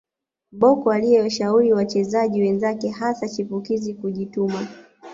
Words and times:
Bocco 0.51 0.91
aliyewashauri 0.91 1.73
wachezaji 1.73 2.41
wenzake 2.41 2.89
hasa 2.89 3.29
chipukizi 3.29 3.93
kujituma 3.93 4.67